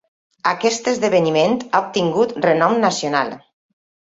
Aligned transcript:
Aquest 0.51 0.87
esdeveniment 0.91 1.53
ha 1.67 1.83
obtingut 1.89 2.35
renom 2.47 2.79
nacional. 2.89 3.37